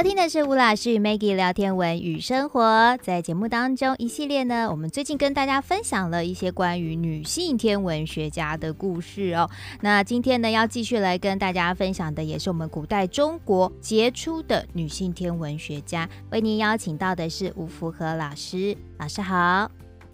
[0.00, 9.50] 收听的是吴老师与 Maggie 聊天文与生活，在节目当中一系列呢，我们最近跟大家分享了一些关于女性天文学家的故事哦。
[9.82, 19.70] 那今天呢，要继续来跟大家分享的，也是我们古代中国杰出的女性天文学家，为您邀请到的是吴福和老师，老师好。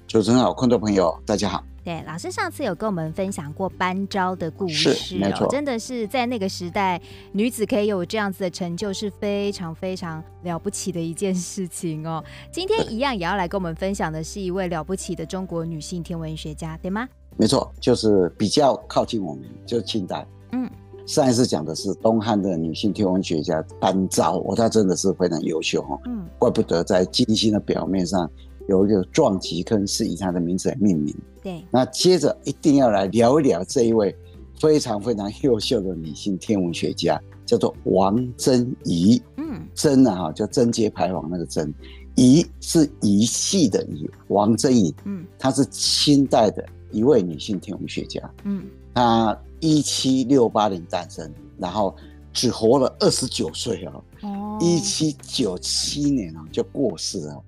[0.08, 1.62] 主持人好，观众朋友大家好。
[1.86, 7.00] 对，老师上次有跟我们分享过班昭的故事，是，真的是在那个时代，
[7.30, 12.24] 女子可以有这样子的成就，是非常非常了不起的一件事情哦。
[12.50, 17.08] 今天一样也要来跟我们分享的是一位了不起的中国女性天文学家，对吗？
[17.36, 20.26] 没错，就是比较靠近我们，就是清代。
[20.50, 20.68] 嗯，
[21.06, 26.00] 上一次讲的是东汉的女性天文学家班昭，哦，她真的是非常优秀哦。
[26.06, 28.28] 嗯，怪不得在金星的表面上。
[28.68, 31.14] 有一个撞击坑是以他的名字来命名。
[31.42, 34.14] 对，那接着一定要来聊一聊这一位
[34.60, 39.22] 非常非常优秀的女性天文学家，叫做王贞仪。
[39.36, 41.72] 嗯，贞啊哈，叫贞节牌坊那个贞，
[42.16, 44.10] 仪是仪器的仪。
[44.28, 48.20] 王贞仪，嗯，她是清代的一位女性天文学家。
[48.42, 51.94] 嗯，她一七六八年诞生，然后
[52.32, 54.02] 只活了二十九岁哦。
[54.22, 57.44] 哦，一七九七年啊就过世了。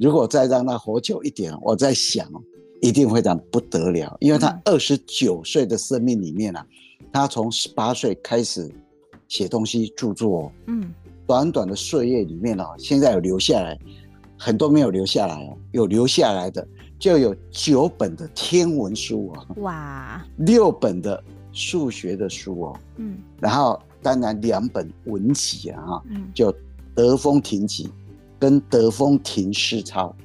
[0.00, 2.26] 如果再让他活久一点，我在想，
[2.80, 6.66] 一定会长不得了，因为他二十九岁的生命里面啊，
[7.12, 8.66] 他从十八岁开始
[9.28, 10.90] 写东西著作，嗯，
[11.26, 13.78] 短短的岁月里面啊，现在有留下来
[14.38, 16.66] 很多没有留下来哦，有留下来的
[16.98, 26.50] 就有九本的天文书啊，哇，六本的数学的书哦，嗯，然后当然两本文集啊，哈，嗯，就
[26.94, 27.84] 《德风亭集》。
[28.40, 30.16] 跟德风亭诗钞，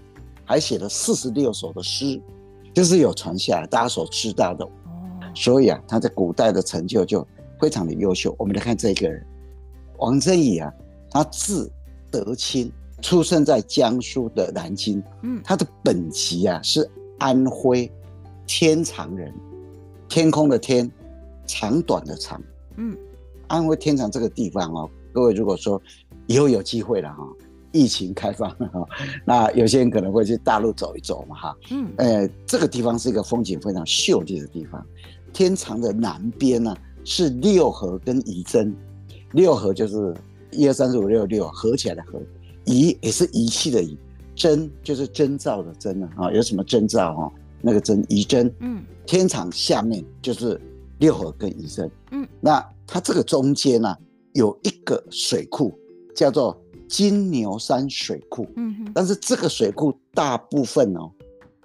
[0.45, 2.19] 还写了四十六首的诗，
[2.73, 4.63] 就是有传下来，大家所知道的。
[4.63, 4.71] 哦，
[5.35, 7.27] 所以啊，他在古代的成就就
[7.59, 8.33] 非常的优秀。
[8.39, 9.21] 我们来看这个人，
[9.97, 10.73] 王振宇啊，
[11.11, 11.69] 他字
[12.09, 12.71] 德清，
[13.01, 15.03] 出生在江苏的南京。
[15.21, 16.89] 嗯，他的本籍啊是
[17.19, 17.91] 安徽
[18.47, 19.33] 天长人，
[20.07, 20.89] 天空的天，
[21.45, 22.41] 长短的长。
[22.77, 22.97] 嗯，
[23.47, 25.81] 安徽天长这个地方哦，各位如果说
[26.27, 27.27] 以后有机会了哈。
[27.75, 28.87] 疫情开放了哈，
[29.25, 31.57] 那有些人可能会去大陆走一走嘛哈。
[31.71, 34.81] 嗯，呃，这个地方是一个风景非常秀丽的地方。
[35.33, 38.73] 天长的南边呢是六合跟仪征，
[39.33, 40.15] 六合就是
[40.51, 42.17] 一二三四五六六合起来的合，
[42.63, 43.97] 仪也是仪器的仪，
[44.35, 46.31] 征就是征兆的征啊。
[46.31, 47.31] 有什么征兆哈？
[47.61, 48.49] 那个征仪征。
[48.61, 50.57] 嗯，天长下面就是
[50.99, 51.91] 六合跟仪征。
[52.11, 53.93] 嗯，那它这个中间呢
[54.31, 55.77] 有一个水库
[56.15, 56.57] 叫做。
[56.95, 61.11] 金牛山水库，嗯哼，但是这个水库大部分哦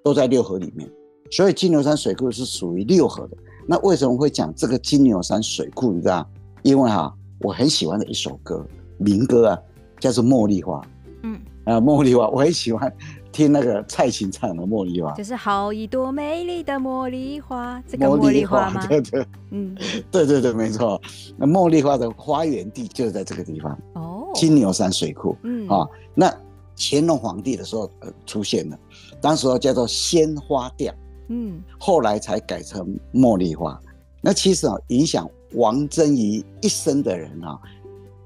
[0.02, 0.90] 都在六合里面，
[1.30, 3.36] 所以金牛山水库是属于六合的。
[3.64, 5.92] 那为什么会讲这个金牛山水库？
[5.92, 6.28] 你知道？
[6.64, 8.66] 因为哈，我很喜欢的一首歌，
[8.98, 9.58] 民歌啊，
[10.00, 10.80] 叫做《茉莉花》。
[11.22, 12.92] 嗯，啊，茉莉花，我很喜欢
[13.30, 18.84] 听那个蔡琴唱的《茉莉花》，就是好一朵美丽的茉莉花，这个茉莉花吗？
[18.88, 19.76] 对对，嗯，
[20.10, 21.00] 对对对，没错。
[21.36, 23.78] 那茉莉花的发源地就是在这个地方。
[23.94, 24.19] 哦。
[24.34, 25.68] 金牛山水库，嗯。
[25.68, 26.34] 啊，那
[26.76, 28.78] 乾隆皇帝的时候呃出现了，
[29.20, 30.94] 当时叫做鲜花调，
[31.28, 33.78] 嗯，后来才改成茉莉花。
[34.22, 37.58] 那其实啊，影响王贞仪一生的人啊，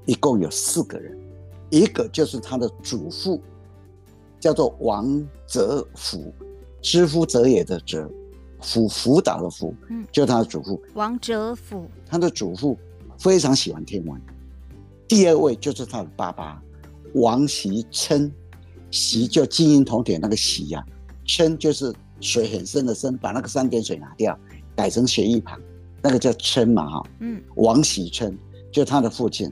[0.05, 1.17] 一共有四个人，
[1.69, 3.41] 一个就是他的祖父，
[4.39, 6.33] 叫做王泽甫，
[6.81, 8.09] 知夫者也的哲，
[8.61, 10.81] 辅辅导的辅，嗯，就是他的祖父。
[10.93, 12.77] 王哲甫，他的祖父
[13.17, 14.21] 非常喜欢天文。
[15.07, 16.61] 第二位就是他的爸爸
[17.13, 18.31] 王习琛，
[18.89, 20.89] 习就金银铜铁那个习呀、啊，
[21.25, 24.37] 琛就是水很深的深，把那个三点水拿掉，
[24.75, 25.59] 改成学一旁，
[26.01, 27.03] 那个叫琛嘛哈。
[27.19, 27.41] 嗯。
[27.55, 28.35] 王习琛
[28.71, 29.51] 就他的父亲，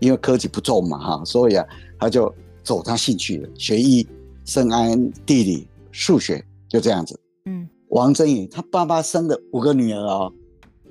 [0.00, 1.66] 因为科举不中嘛哈，所以啊
[1.98, 4.06] 他就走他兴趣了，学医、
[4.44, 7.20] 深谙地理、数学，就这样子。
[7.44, 7.68] 嗯。
[7.88, 10.32] 王振宇他爸爸生了五个女儿哦，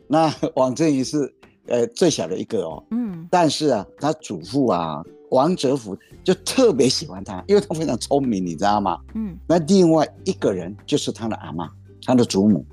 [0.07, 1.33] 那王振宇是。
[1.67, 5.01] 呃，最小的一个哦，嗯，但是啊，他祖父啊，
[5.31, 8.99] 王哲甫就特别喜欢他，因为他非常聪明，你知道吗？
[9.15, 11.69] 嗯，那另外一个人就是他的阿嬷，
[12.05, 12.65] 他的祖母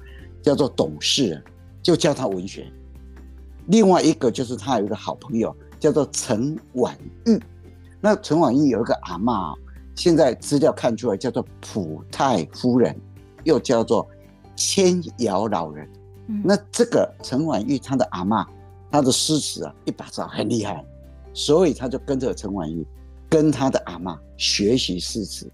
[0.43, 1.41] 叫做董氏，
[1.81, 2.67] 就叫他文学。
[3.67, 7.41] 另外一个就是他有一个好朋友叫做陈婉玉，
[8.01, 9.57] 那陈婉玉有一个阿嬷，
[9.95, 12.99] 现在资料看出来叫做普太夫人，
[13.45, 14.05] 又叫做
[14.57, 15.89] 千瑶老人。
[16.27, 18.45] 嗯，那这个陈婉玉她的阿嬷。
[18.91, 20.85] 他的诗词啊，一把抓很厉害，
[21.33, 22.87] 所以他就跟着陈婉玉，
[23.29, 25.51] 跟他的阿嬷学习诗词，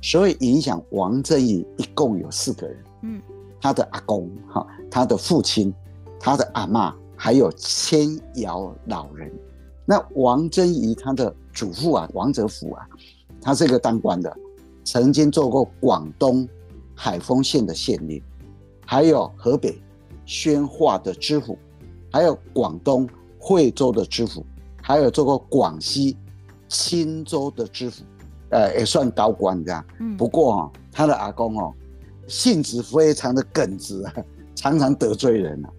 [0.00, 3.22] 所以影响王振义一共有四个人，嗯，
[3.60, 5.74] 他的阿公哈，他的父亲，
[6.20, 9.32] 他的阿嬷，还有千瑶老人。
[9.84, 12.86] 那王振义他的祖父啊，王泽甫啊，
[13.40, 14.36] 他是一个当官的，
[14.84, 16.48] 曾经做过广东
[16.94, 18.22] 海丰县的县令，
[18.84, 19.80] 还有河北
[20.24, 21.56] 宣化的知府，
[22.12, 23.08] 还有广东
[23.38, 24.44] 惠州的知府，
[24.82, 26.16] 还有做过广西
[26.68, 28.02] 钦州的知府，
[28.50, 29.84] 呃，也算高官这样。
[30.00, 30.16] 嗯。
[30.16, 31.72] 不过啊，他的阿公哦，
[32.26, 34.14] 性子非常的耿直啊，
[34.54, 35.70] 常常得罪人啊。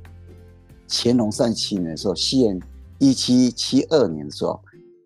[0.90, 2.60] 乾隆三十七年的时候，西元
[3.00, 4.60] 一七七二年的时候，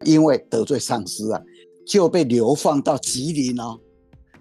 [0.06, 1.41] 因为得罪上司啊，
[1.88, 3.79] 就被流放到吉林哦。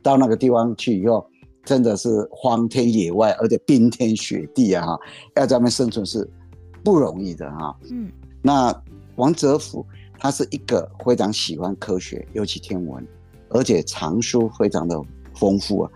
[0.03, 1.27] 到那个地方去以后，
[1.65, 4.87] 真的是荒天野外，而且冰天雪地啊，
[5.37, 6.29] 要在那边生存是
[6.83, 7.77] 不容易的哈。
[7.91, 8.11] 嗯，
[8.43, 8.75] 那
[9.17, 9.85] 王泽甫
[10.19, 13.07] 他是一个非常喜欢科学，尤其天文，
[13.49, 15.01] 而且藏书非常的
[15.35, 15.91] 丰富啊。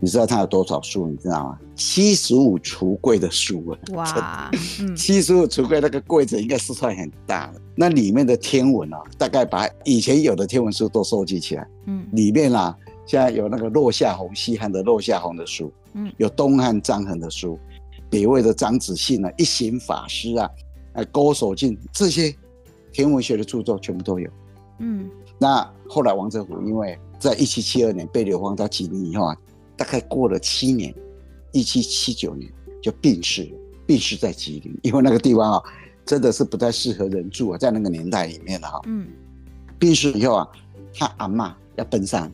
[0.00, 1.08] 你知道他有多少书？
[1.08, 1.58] 你知道吗？
[1.74, 3.78] 七十五橱柜的书啊！
[3.94, 4.50] 哇，
[4.96, 7.60] 七十五橱柜那个柜子应该是算很大的。
[7.74, 11.66] 那里面的天文啊，大概把以前有的天文书都收集起来。
[11.86, 12.76] 嗯，里面啊，
[13.06, 17.58] 现在有那个落下红，西汉的落下红的书，嗯，有东汉张衡的书，
[18.10, 20.50] 北魏的张子信啊，一行法师啊，
[20.94, 22.34] 哎，勾手镜这些
[22.92, 24.30] 天文学的著作全部都有。
[24.78, 25.08] 嗯，
[25.38, 29.36] 那后来王振甫因为在一七七二年被流放到吉林以后啊。
[29.76, 30.92] 大概过了七年，
[31.52, 32.52] 一七七九年
[32.82, 33.50] 就病逝了。
[33.86, 35.62] 病逝在吉林，因为那个地方啊，
[36.04, 38.80] 真的是不太适合人住啊，在那个年代里面啊。
[38.86, 39.06] 嗯。
[39.78, 40.48] 病逝以后啊，
[40.92, 42.28] 他阿嬷要奔丧，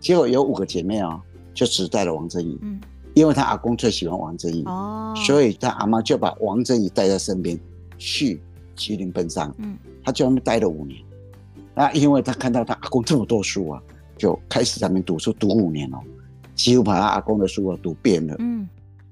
[0.00, 1.20] 结果有五个姐妹啊，
[1.52, 2.58] 就只带了王振宇。
[2.62, 2.80] 嗯。
[3.16, 7.58] 因为他阿公最喜欢王振义，哦，所以他阿妈就把王振义带在身边
[7.96, 8.38] 去
[8.74, 9.52] 吉林奔丧。
[9.56, 9.74] 嗯。
[10.04, 11.02] 他就在那边待了五年。
[11.74, 13.82] 那因为他看到他阿公这么多书啊，
[14.18, 15.98] 就开始在那边读书，读五年哦。
[16.54, 18.36] 几乎把他阿公的书啊读遍了。
[18.38, 18.68] 嗯，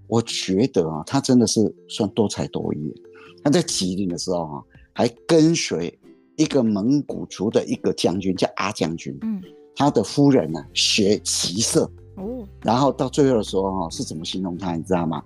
[0.06, 2.94] 我觉得啊，他真的是算多才多艺。
[3.42, 4.62] 他在吉林的时候啊，
[4.92, 5.98] 还跟随
[6.36, 9.16] 一个蒙古族的一个将军叫阿将军。
[9.22, 9.40] 嗯，
[9.74, 11.90] 他的夫人呢学骑射。
[12.16, 14.74] 哦，然后到最后的时候哈，是怎么形容他？
[14.76, 15.22] 你知道吗？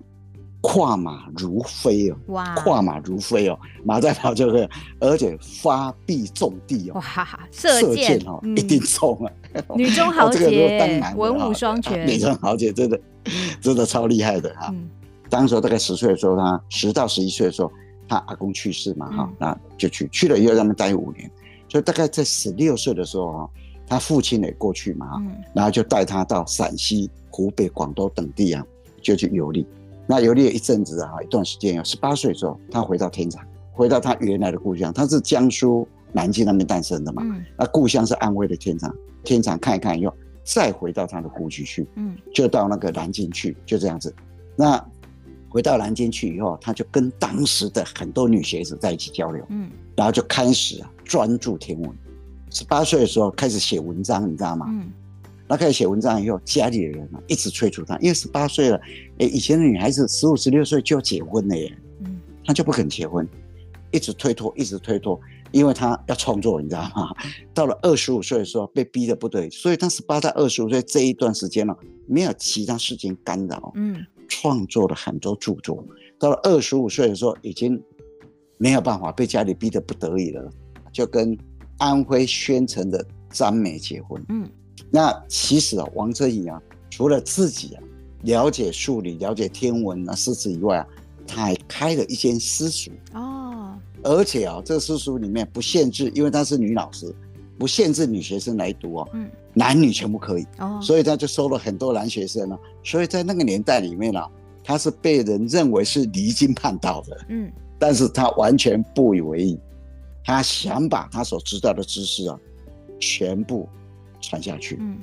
[0.61, 2.53] 跨马如飞哦，哇！
[2.55, 4.69] 跨马如飞哦，马在跑就是，
[4.99, 7.39] 而且发臂中地哦，哇！
[7.49, 9.31] 射箭哦，一定中啊！
[9.75, 12.99] 女中豪 杰，文武双全，女中豪杰真的
[13.61, 14.73] 真的超厉害的哈。
[15.29, 17.71] 当时大概十岁的时候，他十到十一岁的时候，
[18.09, 21.31] 他阿公去世嘛哈，那就去去了以后，让他们待五年。
[21.69, 23.49] 所以大概在十六岁的时候哈，
[23.89, 25.19] 他父亲也过去嘛，
[25.51, 28.63] 然后就带他到陕西、湖北、广东等地啊，
[29.01, 29.65] 就去游历。
[30.05, 34.93] 那游历了一阵子啊，一段时间，有十八岁的时候，他回到天长，回到他原来的故乡。
[34.93, 38.93] 他是江苏南京那边诞生的嘛，嗯、那故乡是安徽的天长。
[39.23, 40.13] 天长看一看以后，
[40.43, 44.13] 再回到他的故居去，嗯，就到那个南京去，就这样子。
[44.55, 44.83] 那
[45.49, 51.91] 回到南京去以后，他就跟当时的很多女学子在一起交流，嗯，然后就开始啊专注天文。
[52.49, 54.65] 十八岁的时候开始写文章，你知道吗？
[54.69, 54.91] 嗯。
[55.51, 58.79] 那开始写文章以后，家里的人啊一直催促他，因为十八岁了，
[59.17, 61.75] 哎，以前的女孩子十五、十六岁就要结婚了耶，
[62.05, 63.27] 嗯，他就不肯结婚，
[63.89, 65.19] 一直推脱，一直推脱，
[65.51, 67.11] 因为他要创作，你知道吗？
[67.51, 71.75] 到了二十五岁的时候，被逼得不得已，所以他十八到二十五岁这一段时间呢，
[72.05, 75.83] 没有其他事情干扰，嗯，创作了很多著作。
[76.19, 77.81] 到了二十五岁的时候，已经
[78.59, 80.47] 没有办法，被家里逼得不得已了，
[80.93, 81.35] 就跟
[81.79, 84.47] 安徽宣城的张梅结婚，嗯。
[84.91, 87.83] 那其实啊，王贞仪啊，除了自己啊
[88.21, 90.87] 了解数理、了解天文啊、诗词以外啊，
[91.27, 93.77] 他还开了一间私塾哦。
[94.01, 97.13] 而且啊，这个私塾里面不限制，因为她是女老师，
[97.57, 100.79] 不限制女学生来读哦，嗯，男女全部可以哦。
[100.81, 102.57] 所以他就收了很多男学生呢。
[102.83, 104.21] 所以在那个年代里面呢，
[104.63, 107.51] 他是被人认为是离经叛道的，嗯。
[107.77, 109.59] 但是他完全不以为意，
[110.29, 112.39] 他想把他所知道的知识啊，
[112.99, 113.67] 全部。
[114.21, 114.75] 传下去。
[114.81, 114.97] 嗯，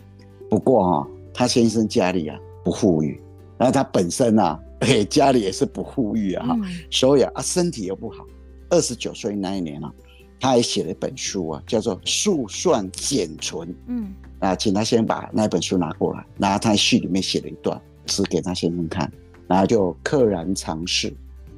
[0.50, 3.18] 不过哈、哦，他先生家里啊不富裕，
[3.56, 8.26] 然后他本身啊，哎， 家里也是不富裕啊，嗯、所以啊，身体又不好。
[8.68, 9.90] 二十九岁那一年啊，
[10.38, 13.66] 他还写了一本书啊，叫做《速算简存》。
[13.86, 19.10] 嗯，啊，请他先把那本书拿过来，然后他在序里面写了一段词给他先生看，
[19.48, 21.10] 然后就溘然长逝。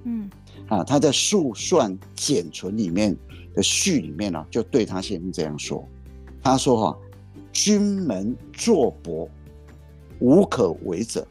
[0.04, 0.30] 嗯，
[0.68, 3.16] 啊，他在《速算简存》里面
[3.54, 5.86] 的序里面呢、啊，就对他先生这样说，
[6.42, 6.96] 他说哈、啊。
[7.50, 9.28] 君门作薄，
[10.20, 11.26] 无可为者。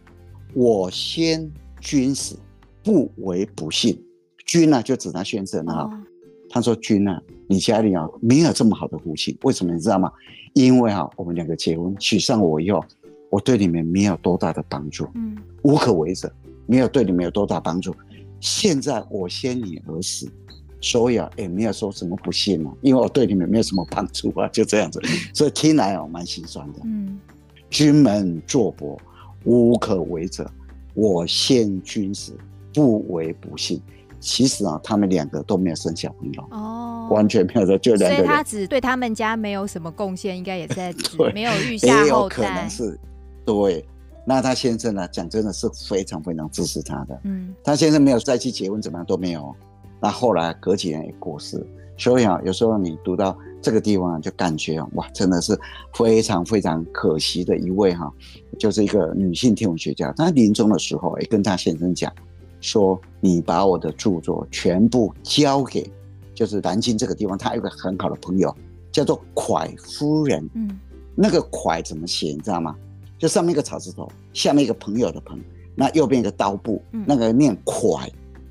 [0.53, 2.35] 我先君死，
[2.83, 3.97] 不为不幸。
[4.45, 5.83] 君呢、啊，就指他先生啊。
[5.83, 6.03] 哦、
[6.49, 10.11] 他说：“君啊，你家里啊没有这么好的福气，为什么你知道吗？
[10.53, 12.83] 因为啊，我们两个结婚，娶上我以后，
[13.29, 15.07] 我对你们没有多大的帮助。
[15.13, 16.29] 嗯，无可为者，
[16.65, 17.95] 没有对你们有多大帮助。
[18.41, 20.29] 现在我先你而死，
[20.89, 25.01] 所以啊，也没有说什么不幸啊，因为我对你们没有什么帮助啊， 就这样子，
[25.33, 26.79] 所以听来哦，蛮心酸的。
[26.85, 27.19] 嗯，
[27.69, 28.97] 君门坐薄，
[29.43, 30.49] 无可为者。
[30.93, 32.33] 我先君死，
[32.73, 33.81] 不为不幸。
[34.19, 38.25] 其实啊，他们两个都没有生小朋友哦，完全没有的，就两个人。
[38.25, 40.93] 所以他只对他们家没有什么贡献，应该也在
[41.35, 42.03] 没有育下后代。
[42.03, 42.99] 也有可能是
[43.45, 43.85] 对。
[44.25, 45.07] 那他先生呢？
[45.07, 47.17] 讲真的是非常非常支持他的。
[47.23, 49.55] 嗯，他先生没有再去结婚，怎么样都没有。
[49.99, 51.65] 那后来隔几年也过世。
[51.97, 55.59] 所以啊，有时候你读到这个地方，就感觉哇，真的是
[55.95, 58.13] 非常非常可惜的一位哈，
[58.59, 60.13] 就是一个女性天文学家。
[60.13, 62.13] 她临终的时候也跟她先生讲，
[62.61, 65.91] 说你把我的著作全部交给，
[66.35, 68.55] 就是南京这个地方，她有个很好的朋友
[68.91, 70.47] 叫做蒯夫人。
[70.53, 70.79] 嗯，
[71.15, 72.75] 那个蒯怎么写，你知道吗？
[73.17, 75.39] 就上面一个草字头，下面一个朋友的朋，
[75.73, 78.07] 那右边一个刀部，嗯、那个念蒯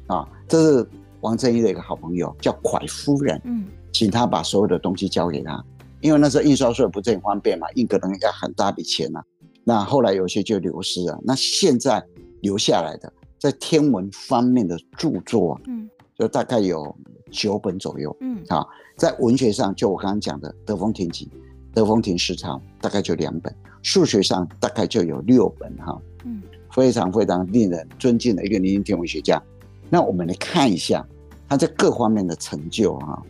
[0.09, 0.88] 啊，这是
[1.26, 5.62] 王贞仪的一个好朋友，叫蒯夫人，嗯，请他把所有的东西交给他，
[6.00, 9.25] 因为那时候印刷术不是很方便嘛，印可能要很大笔钱呐、啊，
[9.64, 12.00] 那后来有些就流失了，那现在
[12.42, 16.97] 留下来的在天文方面的著作，嗯，就大概有
[17.33, 21.26] 九本左右，嗯，好，在文学上就我刚刚讲的《德风亭集》。
[21.75, 26.42] 德风亭诗抄大概就两本，数学上大概就有六本哈，嗯，
[26.73, 29.38] 非常非常令人尊敬的一个年轻天文学家。
[29.90, 31.06] 那我们来看一下
[31.49, 33.23] 他在各方面的成就啊，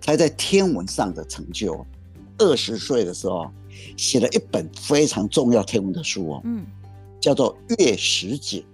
[0.00, 1.84] 他在天文上的成就，
[2.38, 3.50] 二十岁的时候
[3.96, 6.66] 写了一本非常重要天文的书哦，嗯，
[7.20, 8.64] 叫做《月食解》，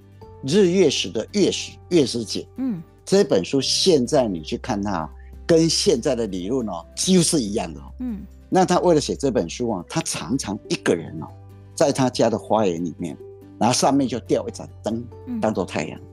[0.50, 5.08] 日月食的月食，月食解，嗯，这本书现在你去看它，
[5.46, 8.24] 跟现在的理论哦几乎是一样的，嗯。
[8.50, 11.26] 那他为了写这本书啊，他常常一个人哦，
[11.74, 13.14] 在他家的花园里面，
[13.58, 15.04] 然后上面就吊一盏灯，
[15.38, 16.00] 当做太阳。
[16.00, 16.06] 嗯、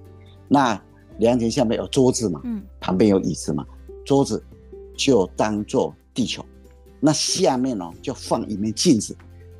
[0.49, 0.83] 那
[1.19, 3.65] 凉亭下面有桌子嘛，嗯、旁边有椅子嘛，
[4.05, 4.43] 桌子
[4.97, 6.43] 就当做地球，
[6.99, 9.15] 那下面呢就放一面镜子，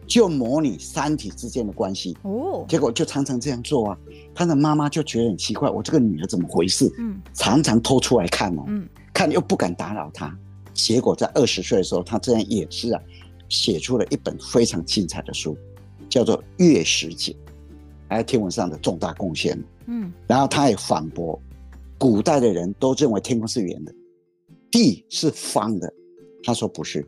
[0.08, 2.18] 就模拟三体之间的关系。
[2.24, 3.98] 哦，结果就常常这样做啊，
[4.34, 6.92] 他的妈妈就觉得很奇怪，我这个女儿怎么回事？
[7.00, 10.38] 嗯，常常偷出来看哦，嗯，看又不敢打扰她。
[10.74, 13.02] 结果在二十岁的时候，他这样也是啊，
[13.48, 15.58] 写出了一本非常精彩的书，
[16.10, 17.32] 叫做《月食解》，
[18.10, 19.58] 还有天文上的重大贡献。
[19.88, 21.40] 嗯，然后他也反驳，
[22.06, 23.92] 古代的人都认为天空是圆的，
[24.70, 25.92] 地是方的。
[26.44, 27.04] 他说不是，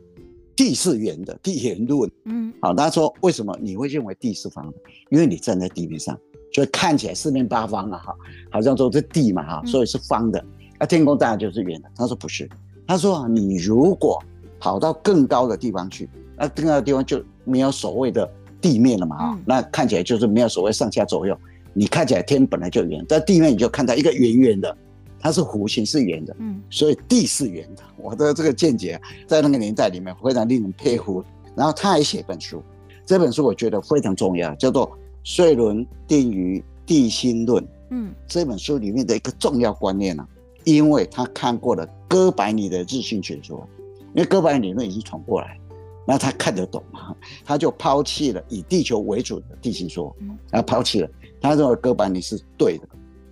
[0.56, 2.10] 地是圆的，地圆论。
[2.24, 4.74] 嗯，好，他说为什么你会认为地是方的？
[5.10, 6.18] 因为你站在地面上，
[6.52, 8.16] 所以看起来四面八方啊，哈，
[8.50, 10.44] 好像说这地嘛，哈，所以是方的。
[10.80, 11.88] 那天空当然就是圆的。
[11.94, 12.50] 他说不是。
[12.84, 14.20] 他说啊，你如果
[14.58, 18.28] 跑到更高的地方去，那更高的地方就没有所谓的
[18.60, 21.38] 地面了嘛啊，嗯、那看起来就是没有所谓上下左右。
[21.72, 24.76] 你看起来天本来就圆，在地面你就看到一个圆圆的，
[25.20, 27.82] 它是弧形是圆的，嗯，所以地是圆的。
[27.96, 31.24] 我的这个见解在那个年代里面非常令人佩服。
[31.56, 32.62] 然后他还写本书，
[33.04, 34.86] 这本书我觉得非常重要，叫做
[35.24, 37.64] 《岁轮定于地心论》。
[37.90, 40.28] 嗯，这本书里面的一个重要观念呢、啊。
[40.64, 43.66] 因为他看过了哥白尼的日心学说，
[44.14, 45.58] 因为哥白尼理论已经传过来，
[46.06, 50.14] 那他看得懂嘛，他就抛弃了以地球为主的地心说，
[50.50, 51.10] 然后抛弃了，
[51.40, 52.86] 他认为哥白尼是对的。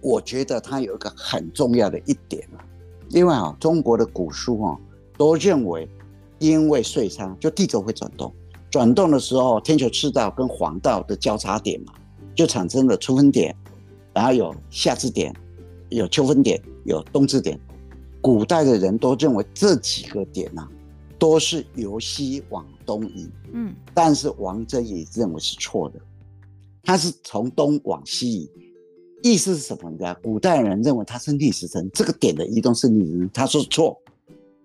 [0.07, 2.63] 我觉得它有一个很重要的一点啊，
[3.09, 4.79] 因为啊，中国的古书啊
[5.19, 5.89] 都认为，
[6.39, 8.33] 因为岁差，就地球会转动，
[8.71, 11.93] 转动的时候，天球赤道跟黄道的交叉点嘛，
[12.37, 13.53] 就产生了春分点，
[14.15, 15.35] 然后有夏至点，
[15.89, 16.63] 有秋分点。
[16.85, 17.59] 有冬至点，
[18.21, 20.71] 古代的人都认为这几个点呐、啊，
[21.19, 23.29] 都是由西往东移。
[23.53, 25.99] 嗯，但是王贞也认为是错的，
[26.85, 28.51] 他是从东往西移，
[29.23, 30.17] 意思是什么你知道？
[30.23, 33.99] 古代人认为它是逆时针，这个点的移动是逆时针，他说错，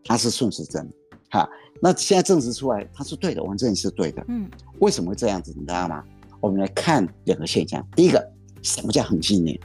[0.03, 0.87] 它是顺时针。
[1.29, 1.49] 哈，
[1.81, 4.23] 那现在证实出来，它是对的，王贞仪是对的。
[4.27, 5.53] 嗯，为什么会这样子？
[5.55, 6.03] 你知道吗？
[6.39, 7.85] 我们来看两个现象。
[7.95, 8.31] 第一个，
[8.61, 9.59] 什么叫恒星年？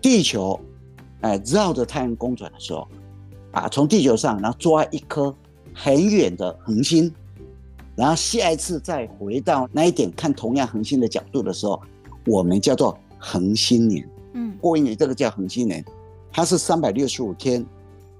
[0.00, 0.58] 地球。
[1.22, 2.86] 哎，绕着太阳公转的时候，
[3.50, 5.34] 啊，从地球上然后抓一颗
[5.74, 7.12] 很远的恒星，
[7.96, 11.80] 然后下一次再回到那一点看同样恒星的角度的时候，
[12.26, 12.96] 我们叫做
[13.26, 14.08] 恒星年。
[14.34, 15.84] 嗯，过一年这个叫恒星年，
[16.30, 17.66] 它是三百六十五天，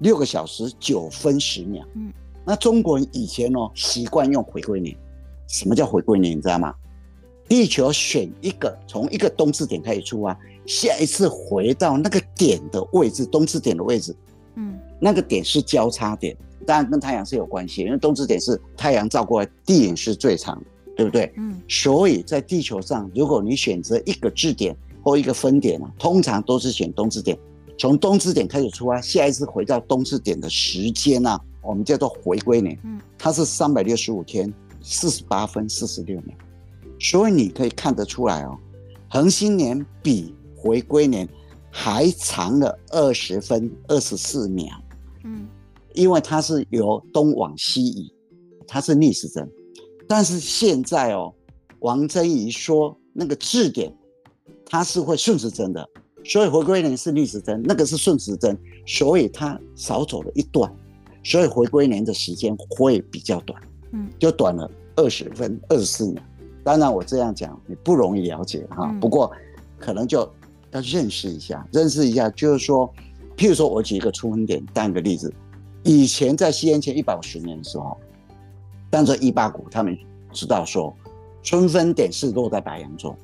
[0.01, 1.87] 六个小时九分十秒。
[1.95, 2.13] 嗯，
[2.45, 4.97] 那中国人以前哦习惯用回归年，
[5.47, 6.37] 什么叫回归年？
[6.37, 6.75] 你知道吗？
[7.49, 10.37] 地球选一个从一个冬至点开始出发。
[10.67, 14.13] 下一次回到那个点的位置，冬至点的位置，
[14.57, 16.37] 嗯，那个点是交叉点，
[16.67, 20.61] 当然跟太阳是有关系，因为冬至点是太阳照过来，地影是最长，
[20.97, 21.33] 对不对？
[21.37, 27.39] 嗯，所以在地球上，如果你选择一个质点或一个分点啊，通常都是选冬至点，
[27.79, 36.37] 从冬至点开始出发，下一次回到冬至点的时间呢、啊，我们叫做回归年，嗯，它是三百六十五天四十八分四十六秒，
[36.99, 38.59] 所以你可以看得出来哦，
[39.09, 41.29] 恒星年比回归年
[41.71, 44.67] 还长了二十分二十四秒，
[45.23, 45.47] 嗯，
[45.95, 48.13] 因为它是由东往西移，
[48.67, 49.49] 它是逆时针，
[50.09, 51.33] 但是现在哦，
[51.79, 53.95] 王贞仪说那个质点
[54.67, 55.89] 它是会顺时针的。
[56.25, 60.69] 所以回归年是逆时针，那个是顺时针，所以它少走了一段，
[61.23, 66.21] 所以回归年的时间会比较短，嗯，就短了二十分二十四秒。
[66.65, 69.31] 当然我这样讲你不容易了解哈，不过
[69.79, 70.29] 可能就
[70.73, 72.93] 要认识一下，认识一下，就是说，
[73.37, 75.33] 譬如说我举一个出分点当一个例子，
[75.85, 77.97] 以前在西元前一百五十年的时候，
[78.91, 79.97] 当时伊巴谷他们
[80.33, 80.93] 知道说
[81.45, 83.17] 春分点是落在白羊座，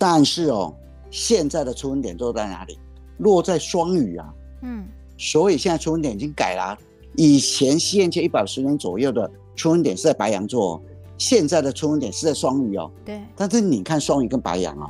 [0.00, 0.74] 但是哦。
[1.12, 2.78] 现在的出分点都在哪里？
[3.18, 4.86] 落在双鱼啊，嗯，
[5.18, 6.78] 所以现在出分点已经改了。
[7.16, 10.80] 以前西元前一百五十年左右的出分点是在白羊座，
[11.18, 12.88] 现在的出分点是在双鱼哦。
[13.04, 13.20] 对。
[13.34, 14.88] 但是你看双鱼跟白羊哦，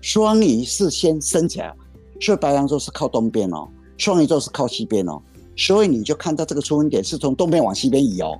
[0.00, 1.72] 双鱼是先升起来，
[2.20, 3.68] 所以白羊座是靠东边哦，
[3.98, 5.22] 双鱼座是靠西边哦，
[5.56, 8.36] 所以你就看到这个出分点是从东边往西边移哦，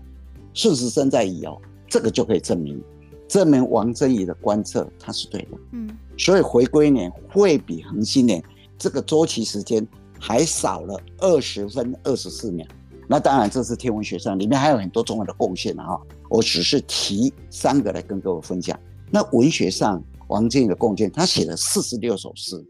[0.55, 1.57] 顺时针在移哦，
[1.89, 2.83] 这个就可以证明。
[3.33, 8.45] 证明王振宇的观测它是对的，嗯，所以回归年会比恒星年
[8.77, 9.89] 这个周期时间
[10.21, 12.67] 还少了二十分二十四秒。
[13.09, 15.99] 那当然这是天文学上里面还有很多重要的贡献的哈，
[16.29, 18.79] 我只是提三个来跟各位分享。
[19.11, 22.63] 那文学上王振宇的贡献，他写了四十六首诗，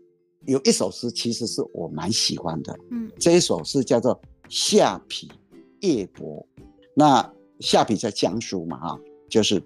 [0.46, 4.14] 有一首诗其实是我蛮喜欢的，嗯，这一首诗叫做
[4.48, 5.28] 《下邳
[5.80, 6.46] 夜泊》。
[6.94, 7.28] 那
[7.58, 9.60] 下邳在江苏嘛，啊，就是。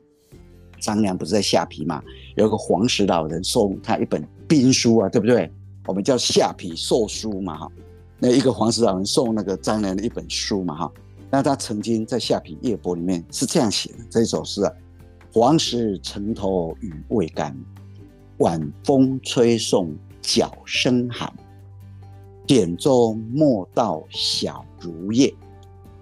[0.80, 2.02] 张良不是在下邳嘛？
[2.36, 5.50] 有个黄石老人送他一本兵书啊，对不对？
[5.86, 7.72] 我们叫下邳授书嘛，哈。
[8.18, 10.92] 那一个黄石老人送那个张良的一本书嘛，哈。
[11.30, 14.72] 那他曾经在《下邳夜泊》里面是这样写的这一首诗啊：
[15.32, 17.56] 黄石城头雨未干，
[18.38, 21.32] 晚风吹送脚声寒。
[22.46, 25.34] 点舟莫道晓如夜，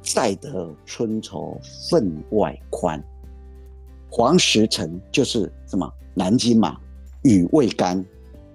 [0.02, 3.02] 载得春愁分外宽。
[4.16, 6.78] 黄石城就是什么南京嘛，
[7.22, 8.04] 雨未干，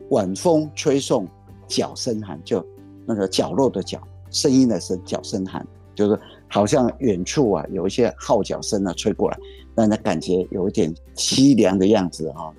[0.09, 1.27] 晚风吹送
[1.67, 2.65] 脚生寒，就
[3.05, 6.17] 那个角落的角，声音的声，脚生寒，就是
[6.47, 9.37] 好像远处啊有一些号角声啊吹过来，
[9.75, 12.53] 让他感觉有一点凄凉的样子啊。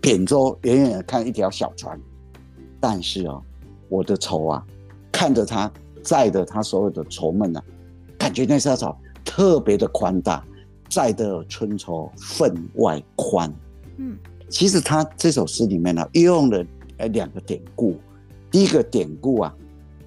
[0.00, 2.00] 扁舟远远的看一条小船，
[2.80, 3.42] 但是哦，
[3.90, 4.64] 我的愁啊，
[5.12, 5.70] 看着他
[6.02, 7.62] 载着他所有的愁闷啊，
[8.16, 10.42] 感觉那艘船特别的宽大。
[10.90, 13.50] 载得春愁分外宽。
[13.96, 16.66] 嗯，其实他这首诗里面呢，用了
[16.98, 17.96] 呃两个典故。
[18.50, 19.54] 第一个典故啊，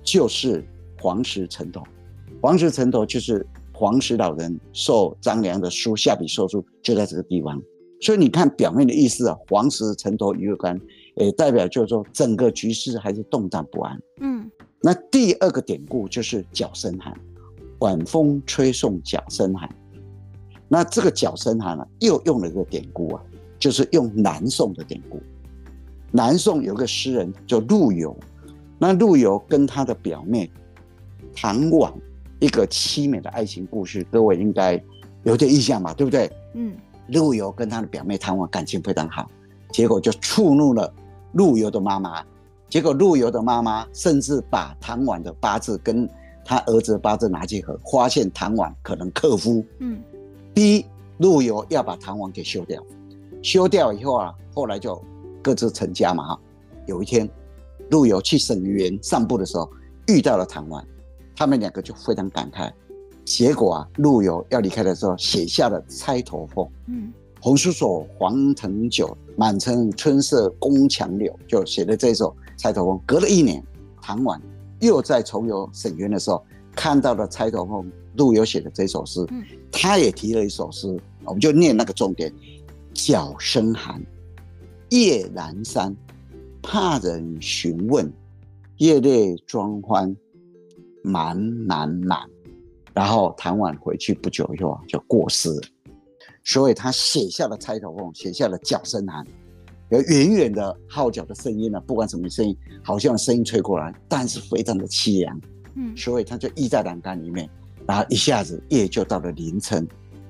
[0.04, 0.64] 就是
[1.00, 1.82] 黄石城头。
[2.42, 7.62] 黄石城头就是黄石老人受张良的书下笔受书，就在这个地方。
[8.02, 10.78] 所以你看表面的意思啊，黄石城头雨未干，
[11.16, 13.98] 也代表就是说整个局势还是动荡不安。
[14.20, 17.18] 嗯，那第二个典故就是脚声寒，
[17.80, 19.70] 晚风吹送脚声寒。
[20.74, 23.22] 那这个脚生寒呢，又用了一个典故啊，
[23.60, 25.22] 就是用南宋的典故。
[26.10, 28.18] 南宋有个诗人叫陆游，
[28.80, 30.52] 那陆游跟他的表妹
[31.32, 31.94] 唐婉
[32.40, 34.84] 一个凄美的爱情故事，各位应该
[35.22, 36.28] 有点印象吧，对不对？
[36.56, 36.76] 嗯，
[37.10, 39.30] 陆游跟他的表妹唐婉感情非常好，
[39.72, 40.92] 结果就触怒了
[41.34, 42.26] 陆游的妈妈，
[42.68, 46.10] 结果陆游的妈妈甚至把唐婉的八字跟
[46.44, 49.64] 他儿子的八字拿去合，发现唐婉可能克夫。
[49.78, 50.02] 嗯。
[50.54, 50.86] 第一，
[51.18, 52.84] 陆游要把唐婉给休掉，
[53.42, 55.02] 休掉以后啊，后来就
[55.42, 56.28] 各自成家嘛。
[56.28, 56.40] 哈，
[56.86, 57.28] 有一天，
[57.90, 59.68] 陆游去沈园散步的时候，
[60.08, 60.86] 遇到了唐婉，
[61.36, 62.72] 他们两个就非常感慨。
[63.26, 66.64] 结果啊，陆游要离开的时候，写下了《钗头凤》。
[66.88, 67.12] 嗯，
[67.42, 72.98] 红酥手，黄藤酒，满城春色宫墙柳，就写了这首《钗头凤》。
[73.08, 73.64] 隔了一年，
[74.02, 74.40] 唐婉
[74.82, 77.84] 又在重游沈园的时候，看到了《钗头凤》。
[78.18, 79.26] 陆游写的这首诗，
[79.72, 80.88] 他也提了一首诗，
[81.24, 82.32] 我们就念那个重点：
[82.94, 84.02] 角声寒，
[84.90, 85.96] 夜阑珊，
[86.62, 88.12] 怕人询问，
[88.78, 90.16] 夜泪装欢，
[91.04, 92.20] 满满满。
[92.94, 95.62] 然后唐婉回去不久以后就过世了，
[96.44, 99.26] 所以他写下了《钗头凤》，写下了角声寒，
[99.90, 105.42] 有远远的号角的声音呢，不管什么声音，好像声音吹过来，但是非常的凄凉。
[105.76, 107.50] 嗯，所以他就依在栏杆里面。
[107.88, 109.88] 然后一下子夜就到了凌晨，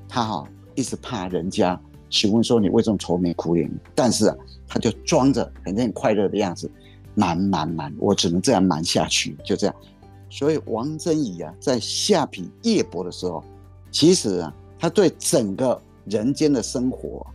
[0.07, 4.35] 他哈一直怕人家询问说，你为什么愁眉苦脸，但是啊，
[4.67, 6.69] 他就装着很很快乐的样子，
[7.15, 9.75] 瞒瞒瞒，我只能这样瞒下去，就这样。
[10.29, 13.43] 所以王贞仪啊，在下邳夜泊的时候，
[13.91, 17.25] 其实啊，他对整个人间的生活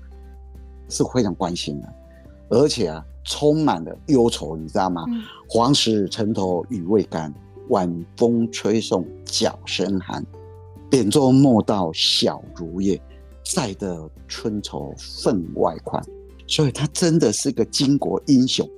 [0.89, 1.89] 是非常关心的，
[2.49, 5.05] 而且啊，充满了忧愁，你知道吗？
[5.09, 7.33] 嗯、黄时城头雨未干，
[7.69, 10.25] 晚风吹送角声寒。
[10.91, 13.01] 扁舟莫道晓如夜，
[13.45, 16.03] 载得春愁分外宽。
[16.47, 18.69] 所以他真的是个巾帼英雄。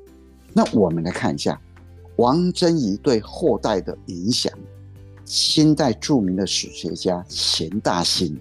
[0.52, 1.60] 那我们来看一下
[2.16, 4.52] 王贞仪对后代的影响。
[5.24, 8.36] 清代著名的史学家钱大兴，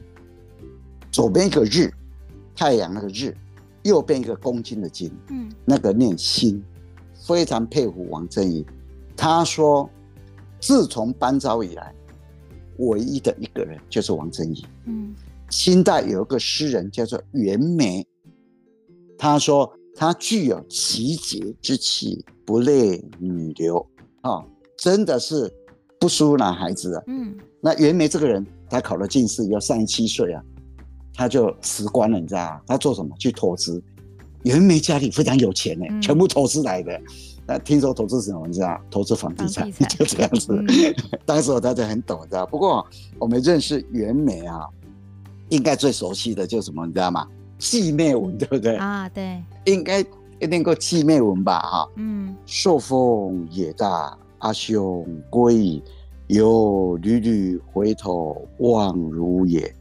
[1.11, 1.93] 左边一个日，
[2.55, 3.37] 太阳那个日，
[3.83, 6.63] 右边一个公斤的斤，嗯，那个念心，
[7.13, 8.65] 非常佩服王贞仪。
[9.15, 9.87] 他说，
[10.59, 11.93] 自从班昭以来。
[12.81, 14.65] 唯一的一个人就是王贞仪。
[14.85, 15.13] 嗯，
[15.49, 18.07] 清代有一个诗人叫做袁枚，
[19.17, 23.85] 他说他具有奇杰之气，不类女流
[24.21, 24.45] 啊、哦，
[24.77, 25.53] 真的是
[25.99, 27.03] 不输男孩子啊。
[27.07, 30.41] 嗯，那袁枚这个人，他考了进士，要三十七岁啊，
[31.13, 32.61] 他就辞官了，你知道吗？
[32.65, 33.13] 他做什么？
[33.19, 33.83] 去投资。
[34.43, 36.97] 袁枚家里非常有钱呢，嗯、全部投资来的。
[37.51, 38.45] 那听说投资什么？
[38.45, 38.79] 你知道？
[38.91, 40.53] 投资房地产，地产 就这样子。
[40.53, 40.67] 嗯、
[41.25, 42.45] 当时我大家很懂，你知道？
[42.45, 42.85] 不过
[43.17, 44.67] 我们认识袁枚啊，
[45.49, 46.85] 应该最熟悉的就是什么？
[46.85, 47.27] 你知道吗？
[47.57, 48.75] 祭妹文，对不对？
[48.75, 49.43] 啊，对。
[49.65, 49.99] 应该
[50.39, 51.59] 一定够祭妹文吧？
[51.59, 51.89] 哈。
[51.95, 52.35] 嗯。
[52.45, 55.83] 朔风也大，阿兄归矣，
[56.27, 59.73] 犹屡屡回头望如也。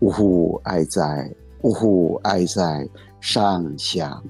[0.00, 1.32] 呜呼哀哉！
[1.62, 2.86] 呜呼哀哉！
[3.20, 4.22] 上香。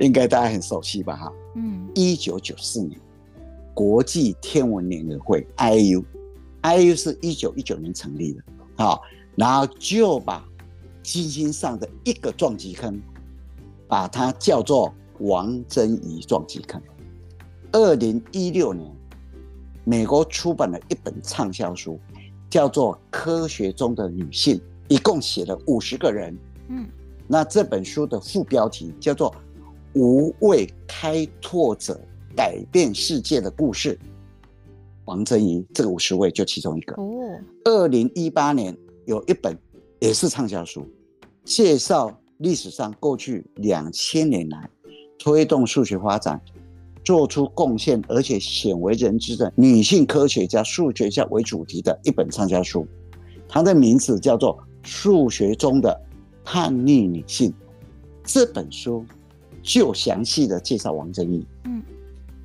[0.00, 1.16] 应该大家很熟悉吧？
[1.16, 1.32] 哈。
[1.56, 3.00] 嗯，一九九四年，
[3.74, 8.42] 国际天文联合会 IU，IU 是一九一九年成立的，
[8.76, 9.02] 好，
[9.34, 10.44] 然后就把
[11.02, 13.00] 金星上的一个撞击坑，
[13.88, 16.80] 把它叫做王珍仪撞击坑。
[17.72, 18.88] 二零一六年，
[19.82, 21.98] 美国出版了一本畅销书，
[22.48, 24.56] 叫做《科学中的女性》，
[24.86, 26.38] 一共写了五十个人。
[26.68, 26.88] 嗯，
[27.26, 29.34] 那这本书的副标题叫做。
[29.94, 32.00] 无畏开拓者
[32.36, 33.98] 改变世界的故事，
[35.04, 36.94] 王珍仪这个五十位就其中一个。
[36.94, 39.56] 哦，二零一八年有一本
[39.98, 40.86] 也是畅销书，
[41.44, 44.70] 介绍历史上过去两千年来
[45.18, 46.40] 推动数学发展、
[47.02, 52.86] 做出贡献而且鲜为人知的女性科学家、数学家为主题的一本畅销书，
[53.48, 54.56] 它的名字叫做
[54.88, 56.00] 《数学中的
[56.44, 57.50] 叛逆女性》。
[58.22, 59.04] 这本书。
[59.62, 61.46] 就详细的介绍王正义。
[61.64, 61.82] 嗯，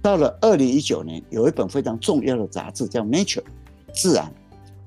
[0.01, 3.41] 到了二零一九年，有一本非常重要的杂志叫《Nature》
[3.93, 4.31] 自然，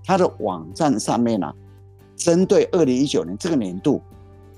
[0.05, 1.55] 它的网站上面呢、啊，
[2.17, 4.01] 针对二零一九年这个年度，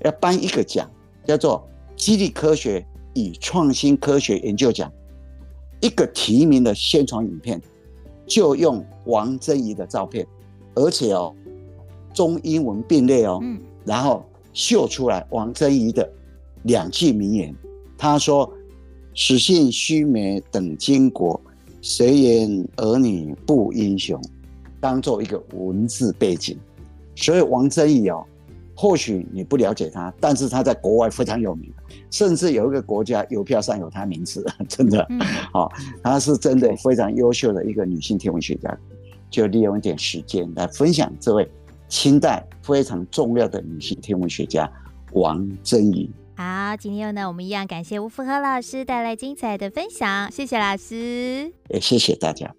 [0.03, 0.89] 要颁一个奖，
[1.25, 4.91] 叫做“激励科学与创新科学研究奖”。
[5.81, 7.59] 一个提名的宣传影片，
[8.27, 10.27] 就用王贞仪的照片，
[10.75, 11.33] 而且哦，
[12.13, 16.07] 中英文并列哦，嗯、然后秀出来王贞仪的。
[16.63, 17.55] 两句名言，
[17.97, 18.51] 他说
[19.13, 21.39] ：“始信须眉等经国，
[21.81, 24.21] 谁言儿女不英雄？”
[24.79, 26.57] 当做一个文字背景。
[27.15, 28.25] 所以王贞仪哦，
[28.75, 31.71] 或许你不了解他，但是他在国外非常有名，
[32.09, 35.07] 甚至有一个国家邮票上有他名字，真的。
[35.53, 38.77] 好、嗯，她、哦、是真的非常优秀的一个女性天文学家。
[39.29, 41.49] 就利用一点时间来分享这位
[41.87, 44.69] 清代非常重要的女性天文学家
[45.13, 46.09] 王贞仪。
[46.35, 52.53] 好，今天呢，我们一样感谢吴福和老师带来精彩的分享，谢谢老师，也谢谢大家。